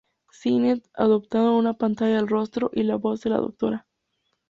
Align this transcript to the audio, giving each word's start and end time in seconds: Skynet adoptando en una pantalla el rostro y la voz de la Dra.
Skynet 0.33 0.89
adoptando 0.95 1.49
en 1.51 1.57
una 1.57 1.77
pantalla 1.77 2.17
el 2.17 2.27
rostro 2.27 2.71
y 2.73 2.81
la 2.81 2.95
voz 2.95 3.21
de 3.21 3.29
la 3.29 3.39
Dra. 3.39 3.85